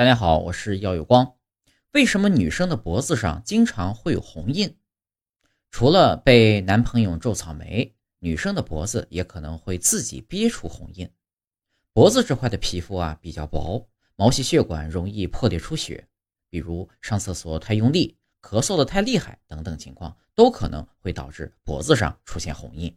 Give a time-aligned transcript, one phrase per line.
[0.00, 1.34] 大家好，我是耀有光。
[1.92, 4.78] 为什么女生的脖子上经常会有红印？
[5.70, 11.10] 除了被男朋友皱草莓，女生的脖子也可能会自己憋出红印。
[11.92, 16.08] 脖子这块的皮肤啊比较薄，毛细血管容易破裂出血，
[16.48, 22.96] 比如上厕所太用力、咳嗽的太厉害等等情况，都可能会导致脖子上出现红印。